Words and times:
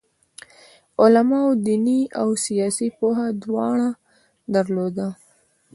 علماوو 1.01 1.59
دیني 1.65 1.99
او 2.21 2.29
سیاسي 2.45 2.87
پوهه 2.97 3.27
دواړه 3.43 3.89
درلوده. 4.53 5.07